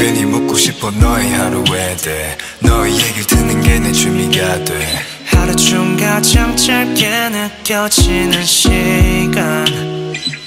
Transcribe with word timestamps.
괜히 0.00 0.24
묻고 0.24 0.56
싶어 0.56 0.90
너의 0.90 1.28
하루에 1.30 1.94
대해 1.96 2.38
너의 2.60 2.94
얘기를 2.94 3.26
듣는 3.26 3.60
게 3.60 3.78
내 3.78 3.92
취미가 3.92 4.64
돼. 4.64 5.02
하루 5.26 5.54
중 5.54 5.94
가장 5.98 6.56
짧게 6.56 7.28
느껴지는 7.28 8.42
시간. 8.46 9.66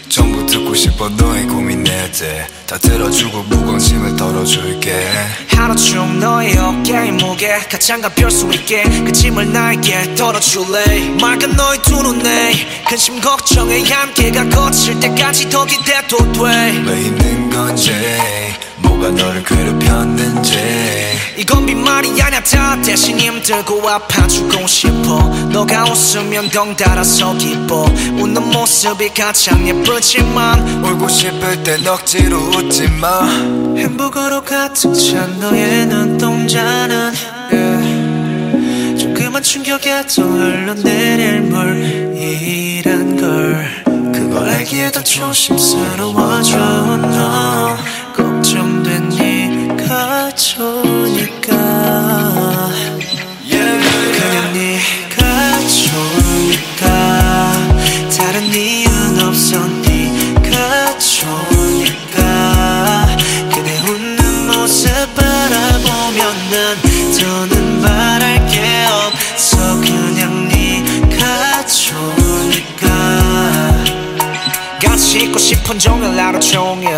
전부 0.09 0.43
듣고 0.47 0.73
싶어 0.73 1.07
너의 1.09 1.45
고민에 1.45 2.11
대해 2.11 2.47
다 2.65 2.79
들어주고 2.79 3.43
무관심을 3.43 4.15
덜어줄게. 4.15 5.07
하루 5.49 5.75
중 5.75 6.19
너의 6.19 6.57
어깨의 6.57 7.11
무게 7.11 7.59
가장 7.69 8.01
가벼울 8.01 8.31
수 8.31 8.51
있게 8.53 8.81
그 9.05 9.11
짐을 9.11 9.53
나에게 9.53 10.15
덜어줄래? 10.15 11.09
맑은 11.21 11.55
너의 11.55 11.79
두 11.83 12.01
눈에 12.01 12.53
근심 12.89 13.21
걱정에 13.21 13.83
함께가 13.83 14.49
거칠 14.49 14.99
때까지 14.99 15.47
더 15.51 15.63
기대도 15.63 16.31
돼. 16.31 16.39
왜 16.87 17.01
힘든 17.03 17.49
건지 17.51 17.91
뭐가 18.83 19.09
너를 19.09 19.43
괴롭혔는지. 19.43 20.53
이건 21.37 21.65
빈말이 21.65 22.21
아냐 22.21 22.39
다 22.43 22.79
대신 22.81 23.19
힘들고 23.19 23.87
아파주고 23.89 24.67
싶어. 24.67 25.19
너가 25.51 25.85
웃으면 25.85 26.49
덩달아서 26.49 27.37
기뻐. 27.37 27.85
웃는 28.19 28.51
모습이 28.51 29.09
가장 29.09 29.67
예쁘지만. 29.67 30.83
울고 30.85 31.07
싶을 31.07 31.63
땐 31.63 31.87
억지로 31.87 32.37
웃지 32.37 32.87
마. 33.01 33.25
행복으로 33.75 34.43
가득 34.43 34.93
찬 34.93 35.39
너의 35.39 35.87
눈동자는 35.87 37.13
yeah. 37.51 38.97
조그만 38.99 39.41
충격에도 39.41 40.21
흘러내릴 40.21 41.41
물이란 41.41 43.17
걸. 43.17 43.83
그걸 44.13 44.49
알기에 44.49 44.91
더 44.91 45.03
조심스러워 45.03 46.22
있고 75.19 75.37
싶은 75.37 75.79
종일 75.79 76.19
하루 76.19 76.39
종일. 76.39 76.89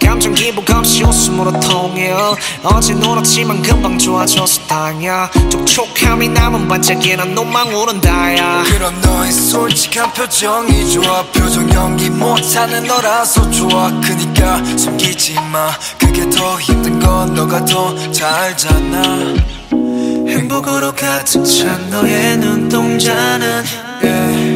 감정 0.00 0.34
기복 0.34 0.68
없이 0.70 1.02
웃음으로 1.02 1.52
통일. 1.60 2.14
어제 2.62 2.92
울었지만 2.94 3.62
금방 3.62 3.98
좋아져서 3.98 4.66
다행이야. 4.66 5.30
촉촉함이 5.50 6.28
남은 6.28 6.68
반짝이는 6.68 7.34
눈망 7.34 7.68
울은다야. 7.74 8.64
그런 8.64 9.00
너의 9.00 9.32
솔직한 9.32 10.12
표정이 10.12 10.90
좋아. 10.90 11.22
표정 11.32 11.70
연기 11.72 12.10
못하는 12.10 12.84
너라서 12.84 13.50
좋아. 13.50 13.90
그니까 14.00 14.62
숨기지 14.76 15.34
마. 15.52 15.70
그게 15.98 16.28
더 16.30 16.58
힘든 16.60 17.00
건 17.00 17.34
너가 17.34 17.64
더잘 17.64 18.24
알잖아 18.24 19.34
행복으로 20.28 20.92
가득 20.92 21.44
찬 21.44 21.90
너의 21.90 22.36
눈동자는 22.38 23.64
yeah. 24.02 24.53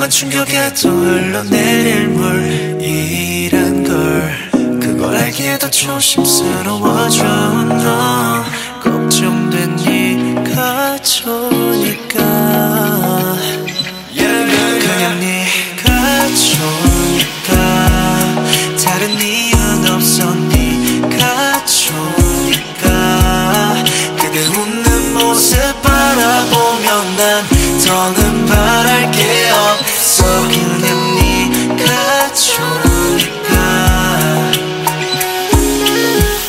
조그만 0.00 0.08
충격에도 0.08 0.88
흘러내릴 0.88 2.08
물이란 2.08 3.84
걸. 3.84 4.50
그걸 4.80 5.14
알기에 5.14 5.58
더 5.58 5.70
조심스러워져. 5.70 7.22
너 7.22 8.44
걱정된 8.82 9.76
네가 9.76 10.96
좋으니까. 11.02 12.16
그냥 14.14 15.20
네가 15.20 16.28
좋으니까. 16.34 17.54
다른 18.82 19.10
이유는 19.20 19.92
없어. 19.92 20.34
네가 20.34 21.64
좋으니까. 21.66 22.88
그대 24.16 24.46
웃는 24.46 25.12
모습 25.12 25.82
바라보면 25.82 27.16
난 27.16 27.59
더는 27.89 28.45
바랄 28.45 29.11
게 29.11 29.49
없어 29.49 30.23
그냥 30.47 30.87
네가 31.17 32.33
좋으니까 32.33 33.55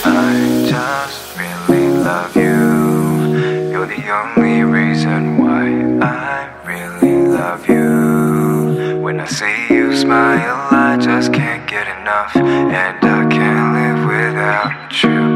I 0.05 0.67
just 0.67 1.37
really 1.39 1.89
love 2.03 2.37
you. 2.37 3.71
You're 3.71 3.87
the 3.87 4.03
only 4.11 4.63
reason 4.63 5.39
why 5.39 5.67
I 6.01 6.49
really 6.65 7.27
love 7.27 7.69
you. 7.69 8.99
When 9.01 9.21
I 9.21 9.27
see 9.27 9.67
you 9.71 9.95
smile, 9.97 10.69
I 10.71 10.97
just 10.99 11.33
can't 11.33 11.67
get 11.67 11.87
enough. 12.01 12.35
And 12.37 13.05
I 13.05 13.27
can't 13.29 13.75
live 13.75 14.07
without 14.07 15.03
you, 15.03 15.30